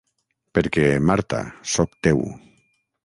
Perquè, 0.57 0.87
Marta, 1.09 1.43
sóc 1.75 1.95
teu. 2.09 2.25